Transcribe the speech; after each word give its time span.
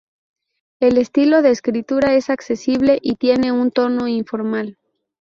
El 0.79 0.97
estilo 0.97 1.43
de 1.43 1.51
escritura 1.51 2.15
es 2.15 2.31
accesible 2.31 2.97
y 3.03 3.17
tiene 3.17 3.51
un 3.51 3.69
tono 3.69 4.07
informal. 4.07 4.79